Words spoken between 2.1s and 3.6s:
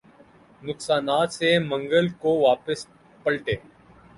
کو واپس پلٹے